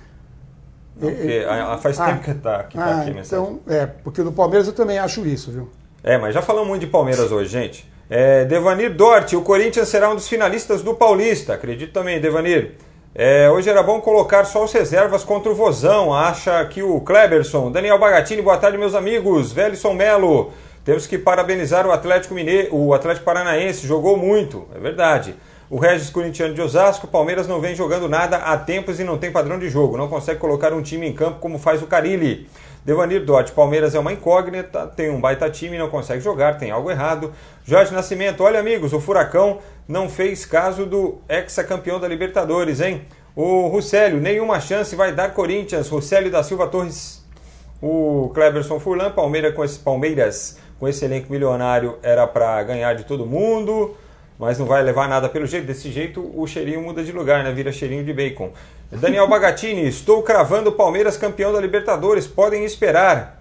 [1.06, 2.06] Não, porque ah, faz Ah.
[2.06, 3.44] tempo que tá, que tá Ah, aqui a mensagem.
[3.44, 5.68] então, é, porque do Palmeiras eu também acho isso, viu?
[6.04, 7.90] É, mas já falamos muito de Palmeiras hoje, gente.
[8.10, 11.54] É, Devanir Dort, o Corinthians será um dos finalistas do Paulista.
[11.54, 12.72] Acredito também, Devanir.
[13.14, 16.12] É, hoje era bom colocar só os reservas contra o Vozão.
[16.14, 19.52] Acha que o Kleberson, Daniel Bagatini, boa tarde, meus amigos.
[19.52, 20.50] Velison Melo,
[20.84, 25.34] temos que parabenizar o Atlético Mineiro, o Atlético Paranaense, jogou muito, é verdade.
[25.72, 29.32] O Regis Corintiano de Osasco, Palmeiras não vem jogando nada há tempos e não tem
[29.32, 29.96] padrão de jogo.
[29.96, 32.46] Não consegue colocar um time em campo como faz o Carilli.
[32.84, 36.90] Devanir Dort, Palmeiras é uma incógnita, tem um baita time, não consegue jogar, tem algo
[36.90, 37.32] errado.
[37.64, 43.06] Jorge Nascimento, olha amigos, o Furacão não fez caso do ex-campeão da Libertadores, hein?
[43.34, 45.88] O Russelio, nenhuma chance vai dar Corinthians.
[45.88, 47.24] Russelio da Silva Torres,
[47.80, 53.04] o Cleberson Furlan, Palmeiras com esse Palmeiras com esse elenco milionário era para ganhar de
[53.04, 53.96] todo mundo,
[54.42, 55.68] mas não vai levar nada pelo jeito.
[55.68, 57.52] Desse jeito o cheirinho muda de lugar, né?
[57.52, 58.50] Vira cheirinho de bacon.
[58.90, 62.26] Daniel Bagatini, estou cravando o Palmeiras campeão da Libertadores.
[62.26, 63.40] Podem esperar.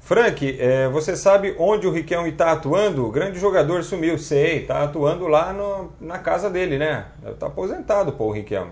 [0.00, 3.04] Frank, é, você sabe onde o Riquelme está atuando?
[3.06, 7.04] O grande jogador sumiu, sei, está atuando lá no- na casa dele, né?
[7.26, 8.70] Está aposentado, pô, o Riquelme.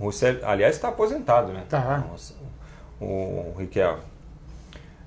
[0.00, 1.62] O Russell, aliás, está aposentado, né?
[1.68, 2.02] Tá.
[3.00, 4.00] O, o Riquelme.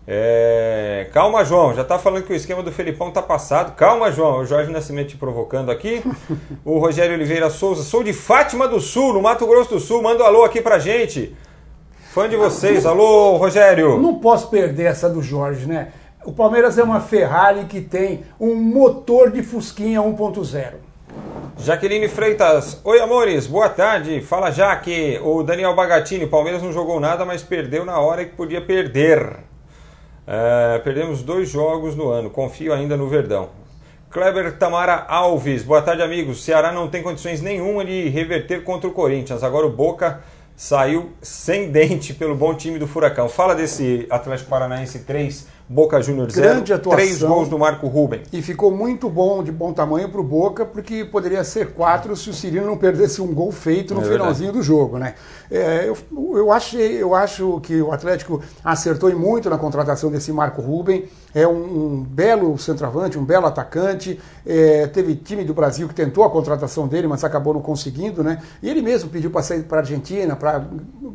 [0.09, 1.75] É, calma, João.
[1.75, 3.75] Já tá falando que o esquema do Felipão tá passado.
[3.75, 4.39] Calma, João.
[4.39, 6.01] O Jorge Nascimento te provocando aqui.
[6.63, 7.83] O Rogério Oliveira Souza.
[7.83, 10.01] Sou de Fátima do Sul, no Mato Grosso do Sul.
[10.01, 11.35] Manda um alô aqui pra gente.
[12.11, 12.85] Fã de vocês.
[12.85, 13.99] Alô, Rogério.
[13.99, 15.89] Não posso perder essa do Jorge, né?
[16.25, 20.73] O Palmeiras é uma Ferrari que tem um motor de Fusquinha 1.0.
[21.57, 22.81] Jaqueline Freitas.
[22.83, 23.47] Oi, amores.
[23.47, 24.21] Boa tarde.
[24.21, 25.19] Fala, Jaque.
[25.23, 26.25] O Daniel Bagatini.
[26.25, 29.37] O Palmeiras não jogou nada, mas perdeu na hora que podia perder.
[30.29, 32.29] É, perdemos dois jogos no ano.
[32.29, 33.49] Confio ainda no Verdão.
[34.09, 35.63] Kleber Tamara Alves.
[35.63, 36.43] Boa tarde, amigos.
[36.43, 39.41] Ceará não tem condições nenhuma de reverter contra o Corinthians.
[39.41, 40.21] Agora o Boca
[40.53, 43.29] saiu sem dente pelo bom time do Furacão.
[43.29, 46.47] Fala desse Atlético Paranaense 3, Boca Júnior 0.
[46.47, 46.97] Grande atuação.
[46.97, 48.21] Três gols do Marco Ruben.
[48.31, 52.29] E ficou muito bom, de bom tamanho para o Boca, porque poderia ser quatro se
[52.29, 55.15] o Cirino não perdesse um gol feito no É finalzinho do jogo, né?
[55.51, 55.97] É, eu,
[56.37, 61.03] eu, achei, eu acho que o Atlético acertou muito na contratação desse Marco Ruben.
[61.35, 64.19] É um, um belo centroavante, um belo atacante.
[64.45, 68.41] É, teve time do Brasil que tentou a contratação dele, mas acabou não conseguindo, né?
[68.63, 70.65] E ele mesmo pediu para sair para a Argentina, para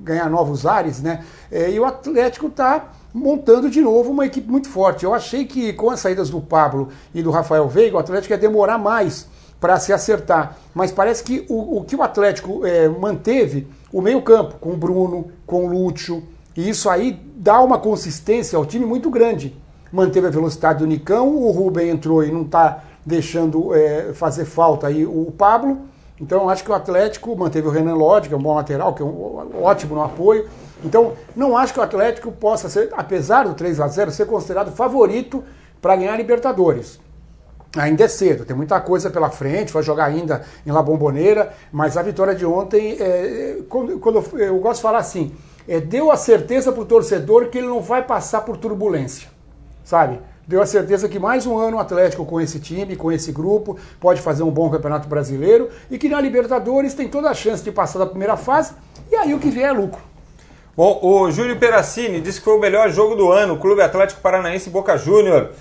[0.02, 1.24] ganhar novos ares, né?
[1.50, 5.05] É, e o Atlético está montando de novo uma equipe muito forte.
[5.05, 8.38] Eu achei que com as saídas do Pablo e do Rafael Veiga, o Atlético ia
[8.38, 9.29] demorar mais
[9.61, 10.57] para se acertar.
[10.75, 15.31] Mas parece que o, o que o Atlético é, manteve, o meio-campo, com o Bruno,
[15.46, 16.22] com o Lúcio,
[16.57, 19.57] e isso aí dá uma consistência ao time muito grande.
[19.92, 24.87] Manteve a velocidade do Nicão, o Rubem entrou e não está deixando é, fazer falta
[24.87, 25.79] aí o Pablo.
[26.22, 29.02] Então, acho que o Atlético manteve o Renan Lodge, que é um bom lateral, que
[29.02, 30.48] é um, ótimo no apoio.
[30.85, 34.70] Então, não acho que o Atlético possa ser, apesar do 3 a 0 ser considerado
[34.70, 35.42] favorito
[35.80, 37.00] para ganhar a Libertadores.
[37.76, 41.96] Ainda é cedo, tem muita coisa pela frente, vai jogar ainda em La Bombonera, mas
[41.96, 45.35] a vitória de ontem, é, quando, quando eu, eu, gosto de falar assim,
[45.66, 49.28] é, deu a certeza para o torcedor que ele não vai passar por turbulência,
[49.82, 50.20] sabe?
[50.52, 53.78] Deu a certeza que mais um ano o Atlético com esse time, com esse grupo,
[53.98, 57.72] pode fazer um bom campeonato brasileiro e que na Libertadores tem toda a chance de
[57.72, 58.74] passar da primeira fase
[59.10, 59.98] e aí o que vier é lucro.
[60.76, 64.68] Bom, o Júlio Peracini disse que foi o melhor jogo do ano, Clube Atlético Paranaense
[64.68, 65.52] Boca Júnior.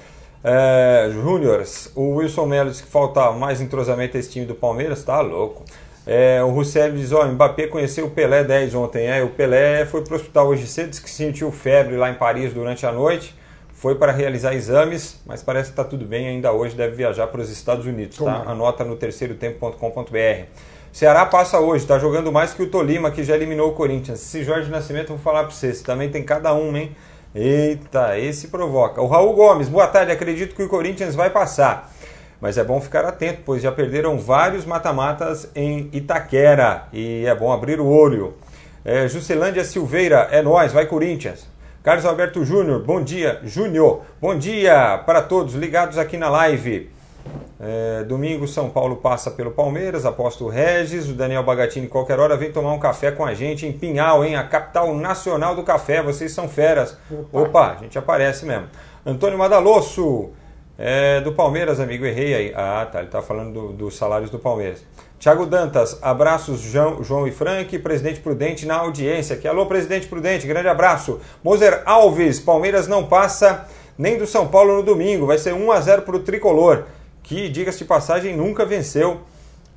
[0.44, 5.02] É, Júniors, o Wilson Melo disse que falta mais entrosamento a esse time do Palmeiras,
[5.06, 5.64] tá louco.
[6.06, 10.04] É, o Russelli diz, ó, Mbappé conheceu o Pelé 10 ontem, é, o Pelé foi
[10.04, 13.40] para o hospital hoje cedo, disse que sentiu febre lá em Paris durante a noite,
[13.82, 17.42] foi para realizar exames, mas parece que está tudo bem, ainda hoje deve viajar para
[17.42, 18.44] os Estados Unidos, tá?
[18.46, 20.46] Anota no terceiro tempo.com.br.
[20.94, 24.20] Ceará passa hoje, está jogando mais que o Tolima, que já eliminou o Corinthians.
[24.20, 26.96] Se Jorge Nascimento, vou falar para vocês, também tem cada um, hein?
[27.34, 29.02] Eita, esse provoca.
[29.02, 30.12] O Raul Gomes, boa tarde.
[30.12, 31.92] Acredito que o Corinthians vai passar.
[32.40, 36.84] Mas é bom ficar atento, pois já perderam vários mata-matas em Itaquera.
[36.94, 38.36] E é bom abrir o olho.
[38.86, 41.50] É, Juscelândia Silveira, é nós, vai Corinthians.
[41.84, 43.40] Carlos Alberto Júnior, bom dia.
[43.44, 46.92] Júnior, bom dia para todos ligados aqui na live.
[47.60, 52.38] É, domingo, São Paulo passa pelo Palmeiras, aposto o Regis, o Daniel Bagatini, qualquer hora
[52.38, 54.36] vem tomar um café com a gente em Pinhal, hein?
[54.36, 56.96] A capital nacional do café, vocês são feras.
[57.10, 58.68] Opa, Opa a gente aparece mesmo.
[59.04, 60.30] Antônio Madalosso,
[60.84, 62.54] é, do Palmeiras, amigo, errei aí.
[62.56, 64.84] Ah, tá, ele tá falando dos do salários do Palmeiras.
[65.20, 69.48] Tiago Dantas, abraços João, João e Frank, presidente Prudente na audiência aqui.
[69.48, 71.20] Alô, presidente Prudente, grande abraço.
[71.44, 75.80] Moser Alves, Palmeiras não passa nem do São Paulo no domingo, vai ser 1 a
[75.80, 76.86] 0 para o Tricolor
[77.22, 79.22] que, diga-se de passagem, nunca venceu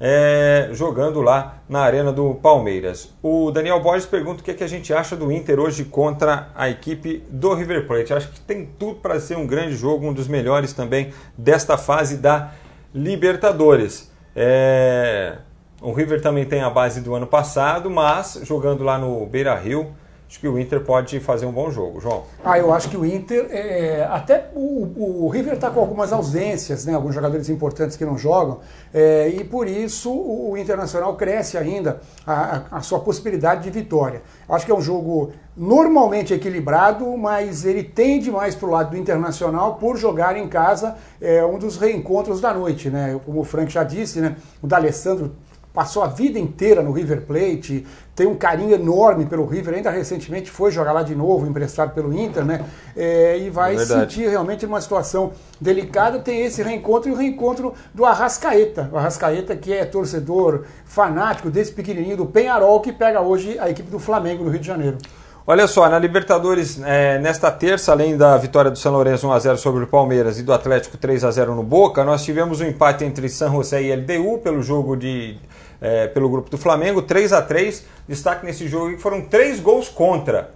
[0.00, 3.12] é, jogando lá na Arena do Palmeiras.
[3.22, 6.48] O Daniel Borges pergunta o que, é que a gente acha do Inter hoje contra
[6.54, 8.12] a equipe do River Plate.
[8.12, 12.16] Acho que tem tudo para ser um grande jogo, um dos melhores também desta fase
[12.16, 12.52] da
[12.94, 14.10] Libertadores.
[14.36, 15.38] É,
[15.80, 19.94] o River também tem a base do ano passado, mas jogando lá no Beira Rio
[20.34, 22.24] acho que o Inter pode fazer um bom jogo, João.
[22.44, 26.84] Ah, eu acho que o Inter, é, até o, o River está com algumas ausências,
[26.84, 28.58] né, alguns jogadores importantes que não jogam,
[28.92, 34.22] é, e por isso o, o Internacional cresce ainda a, a, sua possibilidade de vitória.
[34.48, 38.96] Acho que é um jogo normalmente equilibrado, mas ele tende mais para o lado do
[38.96, 43.20] Internacional por jogar em casa é, um dos reencontros da noite, né?
[43.24, 44.34] Como o Frank já disse, né?
[44.60, 45.36] O D'Alessandro
[45.74, 47.84] passou a vida inteira no River Plate,
[48.14, 52.16] tem um carinho enorme pelo River, ainda recentemente foi jogar lá de novo, emprestado pelo
[52.16, 52.64] Inter, né?
[52.96, 56.20] É, e vai é sentir realmente uma situação delicada.
[56.20, 58.88] Tem esse reencontro e o reencontro do Arrascaeta.
[58.92, 63.90] O Arrascaeta, que é torcedor fanático desse pequenininho do Penharol, que pega hoje a equipe
[63.90, 64.98] do Flamengo no Rio de Janeiro.
[65.44, 69.84] Olha só, na Libertadores, é, nesta terça, além da vitória do São Lourenço 1x0 sobre
[69.84, 73.82] o Palmeiras e do Atlético 3x0 no Boca, nós tivemos um empate entre San José
[73.82, 75.36] e LDU pelo jogo de
[75.84, 80.50] é, pelo grupo do Flamengo, 3 a 3 Destaque nesse jogo foram três gols contra.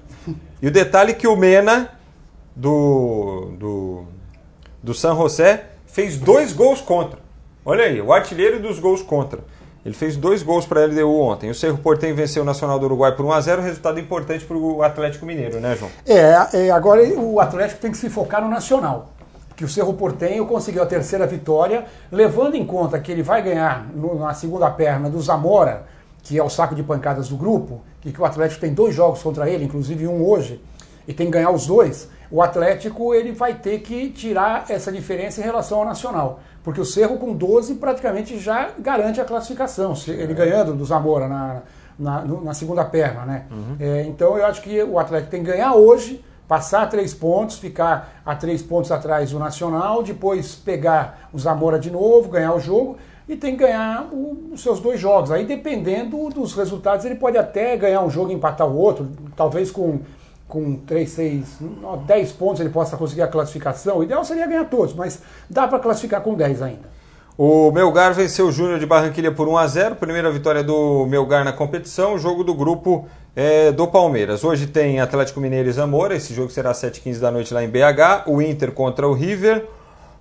[0.60, 1.90] E o detalhe é que o Mena,
[2.56, 4.04] do, do,
[4.82, 7.20] do San José, fez dois gols contra.
[7.64, 9.40] Olha aí, o artilheiro dos gols contra.
[9.84, 11.48] Ele fez dois gols para a LDU ontem.
[11.48, 14.56] O Cerro Portem venceu o Nacional do Uruguai por 1 a 0 resultado importante para
[14.56, 15.90] o Atlético Mineiro, né, João?
[16.06, 19.10] É, é, agora o Atlético tem que se focar no Nacional
[19.58, 23.88] que o Cerro Portenho conseguiu a terceira vitória, levando em conta que ele vai ganhar
[23.92, 25.84] no, na segunda perna do Zamora,
[26.22, 29.20] que é o saco de pancadas do grupo, que, que o Atlético tem dois jogos
[29.20, 30.62] contra ele, inclusive um hoje,
[31.08, 32.08] e tem que ganhar os dois.
[32.30, 36.84] O Atlético ele vai ter que tirar essa diferença em relação ao Nacional, porque o
[36.84, 41.62] Cerro com 12 praticamente já garante a classificação, ele ganhando do Zamora na,
[41.98, 43.46] na, na segunda perna, né?
[43.50, 43.76] Uhum.
[43.80, 48.22] É, então eu acho que o Atlético tem que ganhar hoje passar três pontos, ficar
[48.24, 52.96] a três pontos atrás do Nacional, depois pegar o Zamora de novo, ganhar o jogo
[53.28, 55.30] e tem que ganhar o, os seus dois jogos.
[55.30, 59.70] Aí, dependendo dos resultados, ele pode até ganhar um jogo e empatar o outro, talvez
[59.70, 60.00] com,
[60.48, 61.58] com 3, 6,
[62.06, 63.98] 10 pontos ele possa conseguir a classificação.
[63.98, 66.98] O ideal seria ganhar todos, mas dá para classificar com 10 ainda.
[67.36, 71.44] O Melgar venceu o Júnior de Barranquilha por 1 a 0 primeira vitória do Melgar
[71.44, 73.06] na competição, jogo do grupo
[73.38, 74.42] é, do Palmeiras.
[74.42, 77.68] Hoje tem Atlético Mineiro e Zamora, esse jogo será às 7h15 da noite lá em
[77.68, 78.26] BH.
[78.26, 79.64] O Inter contra o River.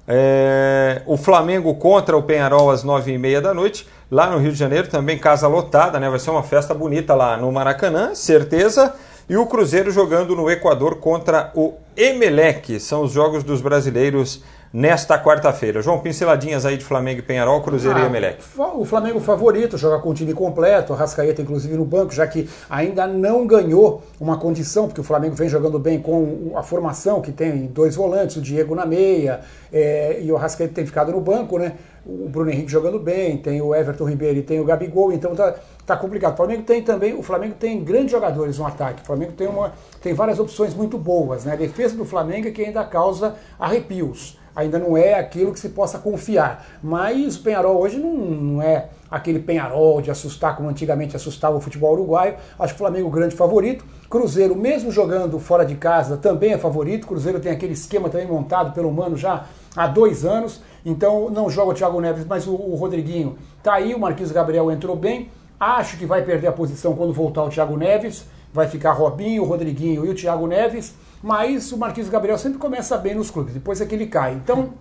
[0.08, 3.88] É, o Flamengo contra o Penharol às 9h30 da noite.
[4.12, 6.08] Lá no Rio de Janeiro também casa lotada, né?
[6.12, 8.94] Vai ser uma festa bonita lá no Maracanã, certeza.
[9.28, 12.80] E o Cruzeiro jogando no Equador contra o Emelec.
[12.80, 14.44] São os jogos dos brasileiros
[14.78, 15.82] nesta quarta-feira.
[15.82, 18.44] João, pinceladinhas aí de Flamengo e Penharol, Cruzeiro ah, e Emelec.
[18.76, 22.48] O Flamengo favorito, joga com o time completo, a Rascaeta inclusive no banco, já que
[22.70, 27.32] ainda não ganhou uma condição, porque o Flamengo vem jogando bem com a formação que
[27.32, 29.40] tem dois volantes, o Diego na meia,
[29.74, 31.74] é, e o Rascaeta tem ficado no banco, né?
[32.06, 35.56] O Bruno Henrique jogando bem, tem o Everton Ribeiro e tem o Gabigol, então tá,
[35.88, 36.34] tá complicado.
[36.34, 39.02] O Flamengo tem também, o Flamengo tem grandes jogadores no ataque.
[39.02, 41.54] O Flamengo tem, uma, tem várias opções muito boas, né?
[41.54, 45.70] A defesa do Flamengo é que ainda causa arrepios ainda não é aquilo que se
[45.70, 46.66] possa confiar.
[46.82, 51.62] Mas o Penharol hoje não, não é aquele Penharol de assustar como antigamente assustava o
[51.62, 52.34] futebol uruguaio.
[52.58, 53.86] Acho que o Flamengo é grande favorito.
[54.10, 57.06] Cruzeiro, mesmo jogando fora de casa, também é favorito.
[57.06, 60.60] Cruzeiro tem aquele esquema também montado pelo Mano já há dois anos.
[60.84, 63.94] Então não joga o Thiago Neves, mas o, o Rodriguinho tá aí.
[63.94, 65.30] O Marquinhos Gabriel entrou bem.
[65.60, 68.26] Acho que vai perder a posição quando voltar o Thiago Neves.
[68.52, 72.98] Vai ficar Robinho, o Rodriguinho e o Thiago Neves mas o Marquinhos Gabriel sempre começa
[72.98, 74.34] bem nos clubes, depois é que ele cai.
[74.34, 74.74] Então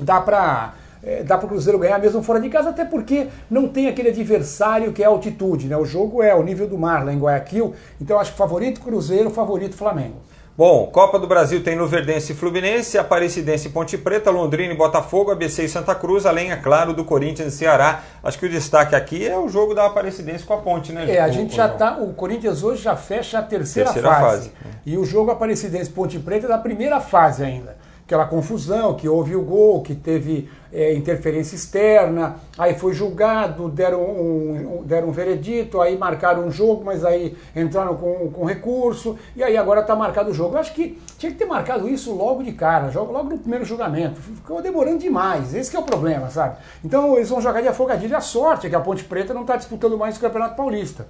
[0.00, 3.68] dá para é, dá para o Cruzeiro ganhar mesmo fora de casa, até porque não
[3.68, 5.76] tem aquele adversário que é altitude, né?
[5.76, 9.30] O jogo é o nível do mar lá em Guayaquil, então acho que favorito Cruzeiro,
[9.30, 10.16] favorito Flamengo.
[10.54, 15.30] Bom, Copa do Brasil tem Luverdense e Fluminense, Aparecidense e Ponte Preta, Londrina e Botafogo,
[15.30, 18.02] ABC e Santa Cruz, além, é claro, do Corinthians e Ceará.
[18.22, 21.10] Acho que o destaque aqui é o jogo da Aparecidense com a Ponte, né?
[21.10, 21.96] É, a gente já tá.
[21.96, 24.50] O Corinthians hoje já fecha a terceira, terceira fase.
[24.50, 24.52] fase.
[24.84, 27.74] E o jogo Aparecidense Ponte Preta é da primeira fase ainda
[28.12, 34.02] aquela confusão, que houve o gol, que teve é, interferência externa, aí foi julgado, deram
[34.02, 39.18] um, um, deram um veredito, aí marcaram um jogo, mas aí entraram com, com recurso,
[39.34, 40.56] e aí agora está marcado o jogo.
[40.56, 44.20] Eu acho que tinha que ter marcado isso logo de cara, logo no primeiro julgamento.
[44.20, 46.56] Ficou demorando demais, esse é o problema, sabe?
[46.84, 48.18] Então eles vão jogar de afogadilha.
[48.18, 51.06] A sorte é que a Ponte Preta não está disputando mais o Campeonato Paulista.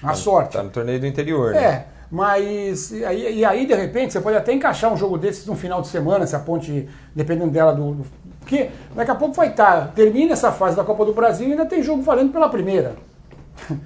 [0.00, 0.48] A tá, sorte.
[0.50, 1.64] Está no torneio do interior, né?
[1.64, 1.86] É.
[2.12, 5.56] Mas e aí, e aí, de repente, você pode até encaixar um jogo desses no
[5.56, 8.06] final de semana, se a ponte, dependendo dela, do, do
[8.38, 11.64] Porque daqui a pouco vai estar, termina essa fase da Copa do Brasil e ainda
[11.64, 12.96] tem jogo valendo pela primeira.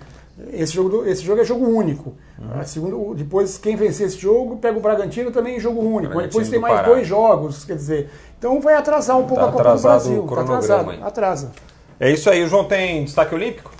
[0.52, 2.14] Esse jogo, do, esse jogo é jogo único.
[2.38, 2.62] Uhum.
[2.62, 6.12] Segundo, depois, quem vencer esse jogo, pega o Bragantino também em jogo único.
[6.12, 6.88] Bragantino depois tem mais Pará.
[6.88, 8.10] dois jogos, quer dizer.
[8.38, 10.26] Então vai atrasar um pouco tá a Copa do Brasil.
[10.26, 11.52] Está atrasado, atrasa.
[11.98, 12.44] É isso aí.
[12.44, 13.70] O João tem destaque olímpico?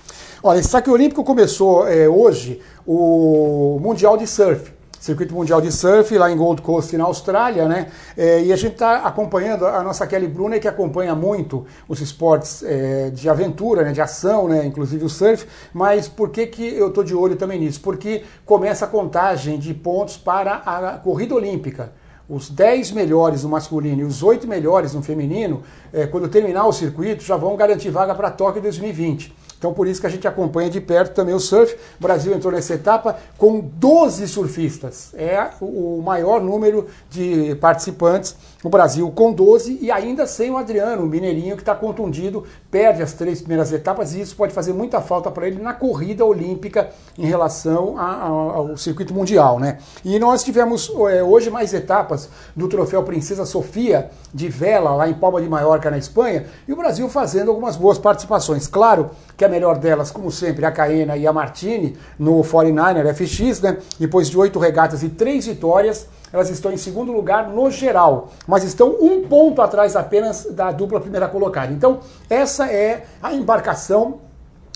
[0.43, 6.33] Olha, destaque olímpico começou é, hoje o Mundial de Surf circuito mundial de surf lá
[6.33, 7.87] em Gold Coast, na Austrália, né?
[8.17, 12.65] É, e a gente está acompanhando a nossa Kelly Brunner, que acompanha muito os esportes
[12.65, 13.93] é, de aventura, né?
[13.93, 14.67] de ação, né?
[14.67, 15.47] inclusive o surf.
[15.73, 17.81] Mas por que, que eu estou de olho também nisso?
[17.83, 21.93] Porque começa a contagem de pontos para a corrida olímpica
[22.29, 26.73] os 10 melhores no masculino e os 8 melhores no feminino, é, quando terminar o
[26.73, 29.33] circuito, já vão garantir vaga para Tóquio 2020.
[29.59, 31.75] Então por isso que a gente acompanha de perto também o surf.
[31.99, 35.13] O Brasil entrou nessa etapa com 12 surfistas.
[35.15, 41.05] É o maior número de participantes no Brasil com 12 e ainda sem o Adriano,
[41.05, 45.01] o mineirinho que está contundido, perde as três primeiras etapas e isso pode fazer muita
[45.01, 49.79] falta para ele na corrida olímpica em relação a, a, ao circuito mundial, né?
[50.05, 55.15] E nós tivemos é, hoje mais etapas do troféu Princesa Sofia de vela lá em
[55.15, 58.67] Palma de Maiorca na Espanha e o Brasil fazendo algumas boas participações.
[58.67, 63.61] Claro que a melhor delas, como sempre, a Caena e a Martini no 49er FX,
[63.61, 63.79] né?
[63.99, 68.65] Depois de oito regatas e três vitórias, elas estão em segundo lugar no geral, mas
[68.65, 71.73] estão um ponto atrás apenas da dupla primeira colocada.
[71.73, 74.26] Então, essa é a embarcação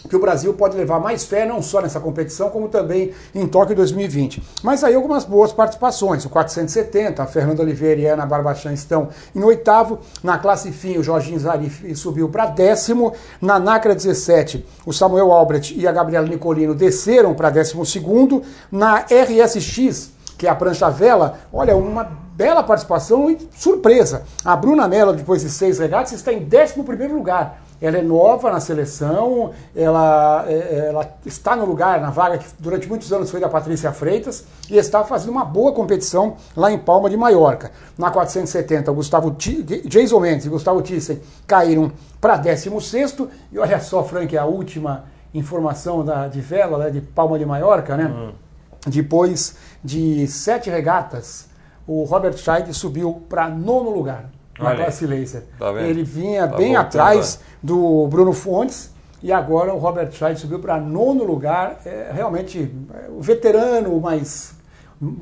[0.09, 3.77] que o Brasil pode levar mais fé não só nessa competição, como também em Tóquio
[3.77, 4.43] 2020.
[4.63, 6.25] Mas aí algumas boas participações.
[6.25, 9.99] O 470, a Fernanda Oliveira e a Ana Barbachan estão em oitavo.
[10.23, 13.13] Na classe fim, o Jorginho Zarif subiu para décimo.
[13.41, 18.43] Na NACRA 17, o Samuel Albrecht e a Gabriela Nicolino desceram para décimo segundo.
[18.71, 24.23] Na RSX, que é a prancha vela, olha, uma bela participação e surpresa.
[24.43, 27.63] A Bruna Mello, depois de seis regatas, está em décimo primeiro lugar.
[27.81, 32.87] Ela é nova na seleção, ela, é, ela está no lugar, na vaga que durante
[32.87, 37.09] muitos anos foi da Patrícia Freitas e está fazendo uma boa competição lá em Palma
[37.09, 37.71] de Maiorca.
[37.97, 41.91] Na 470, o Gustavo T Jason Mendes e Gustavo Thyssen caíram
[42.21, 43.17] para 16
[43.51, 47.97] e olha só, Frank, a última informação da, de vela, né, de Palma de Maiorca,
[47.97, 48.05] né?
[48.05, 48.33] Uhum.
[48.87, 51.49] Depois de sete regatas,
[51.87, 55.43] o Robert Scheid subiu para nono lugar na classe laser.
[55.59, 58.91] Tá Ele vinha tá bem atrás do Bruno Fontes
[59.23, 61.81] e agora o Robert Scheid subiu para nono lugar.
[61.85, 64.55] É, realmente, é, o veterano, mas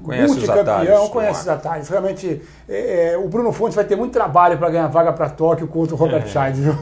[0.03, 1.89] conhece multicampeão, os conhece os atalhos.
[1.89, 5.67] Realmente, é, é, o Bruno Fontes vai ter muito trabalho para ganhar vaga para Tóquio
[5.67, 6.27] contra o Robert é.
[6.27, 6.79] Scheid.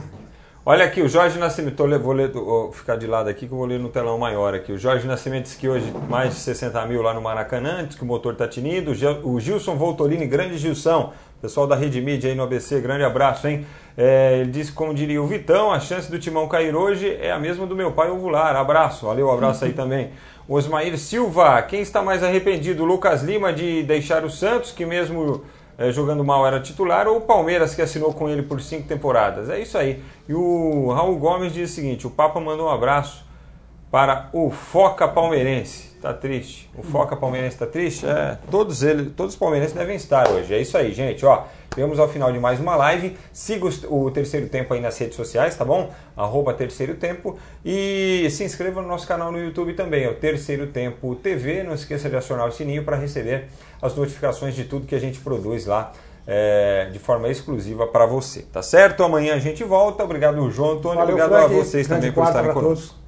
[0.68, 3.68] Olha aqui, o Jorge Nascimento, vou, ler, vou ficar de lado aqui que eu vou
[3.68, 4.72] ler no telão maior aqui.
[4.72, 8.02] O Jorge Nascimento disse que hoje mais de 60 mil lá no Maracanã, diz que
[8.02, 8.90] o motor está tinindo.
[9.22, 13.64] O Gilson Voltolini, grande Gilson, pessoal da Rede Mídia aí no ABC, grande abraço, hein?
[13.96, 17.38] É, ele disse, como diria o Vitão, a chance do Timão cair hoje é a
[17.38, 18.56] mesma do meu pai ovular.
[18.56, 20.10] Abraço, valeu, abraço aí também.
[20.48, 22.84] Osmair Silva, quem está mais arrependido?
[22.84, 25.44] Lucas Lima de deixar o Santos, que mesmo
[25.78, 29.50] é, jogando mal era titular, ou o Palmeiras que assinou com ele por cinco temporadas.
[29.50, 30.02] É isso aí.
[30.28, 33.24] E o Raul Gomes diz o seguinte: o Papa mandou um abraço
[33.90, 35.96] para o Foca Palmeirense.
[36.00, 36.70] Tá triste.
[36.76, 38.06] O Foca Palmeirense tá triste?
[38.06, 40.54] É, todos eles, todos os palmeirenses devem estar hoje.
[40.54, 41.24] É isso aí, gente.
[41.24, 43.16] Ó, Chegamos ao final de mais uma live.
[43.32, 45.92] Siga o Terceiro Tempo aí nas redes sociais, tá bom?
[46.16, 47.38] Arroba Terceiro Tempo.
[47.64, 51.62] E se inscreva no nosso canal no YouTube também, é o Terceiro Tempo TV.
[51.62, 53.48] Não esqueça de acionar o sininho para receber
[53.80, 55.92] as notificações de tudo que a gente produz lá
[56.26, 59.04] é, de forma exclusiva para você, tá certo?
[59.04, 60.02] Amanhã a gente volta.
[60.02, 60.98] Obrigado, João Antônio.
[60.98, 62.94] Valeu, Obrigado Frank, a vocês também por estarem conosco.
[62.94, 63.05] Todos.